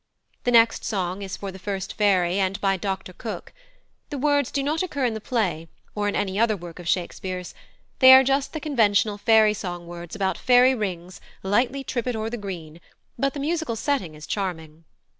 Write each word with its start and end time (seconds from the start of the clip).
The 0.45 0.51
next 0.51 0.83
song 0.83 1.21
is 1.21 1.37
for 1.37 1.51
the 1.51 1.59
first 1.59 1.93
fairy 1.93 2.39
and 2.39 2.59
by 2.59 2.75
Dr 2.75 3.13
Cooke. 3.13 3.53
The 4.09 4.17
words 4.17 4.49
do 4.49 4.63
not 4.63 4.81
occur 4.81 5.05
in 5.05 5.13
the 5.13 5.21
play 5.21 5.67
or 5.93 6.07
in 6.07 6.15
any 6.15 6.39
other 6.39 6.57
work 6.57 6.79
of 6.79 6.87
Shakespeare's; 6.87 7.53
they 7.99 8.11
are 8.13 8.23
just 8.23 8.51
the 8.53 8.59
conventional 8.59 9.19
fairy 9.19 9.53
song 9.53 9.85
words 9.85 10.15
about 10.15 10.39
fairy 10.39 10.73
rings, 10.73 11.21
lightly 11.43 11.83
trip 11.83 12.07
it 12.07 12.15
o'er 12.15 12.31
the 12.31 12.37
green, 12.37 12.81
but 13.19 13.35
the 13.35 13.39
musical 13.39 13.75
setting 13.75 14.15
is 14.15 14.25
charming. 14.25 14.85